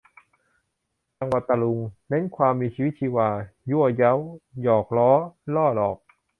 [1.17, 3.29] จังหวะตะลุง เน้นความมีชีวิตชีวา
[3.69, 4.13] ยั่วเย้า
[4.61, 5.11] หยอกล้อ
[5.55, 5.97] ล่อหลอก